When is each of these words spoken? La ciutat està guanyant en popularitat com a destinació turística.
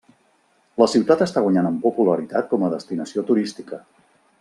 La 0.83 0.87
ciutat 0.93 1.21
està 1.27 1.45
guanyant 1.49 1.69
en 1.73 1.77
popularitat 1.85 2.51
com 2.55 2.67
a 2.71 2.75
destinació 2.77 3.31
turística. 3.33 3.85